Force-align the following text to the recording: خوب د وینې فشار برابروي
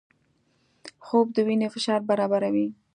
خوب 1.05 1.27
د 1.35 1.37
وینې 1.47 1.67
فشار 1.73 2.01
برابروي 2.09 2.67